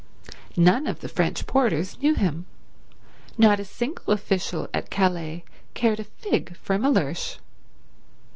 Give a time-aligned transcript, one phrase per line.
[0.57, 2.47] None of the French porters knew him;
[3.37, 5.43] not a single official at Calais
[5.75, 7.37] cared a fig for Mellersh.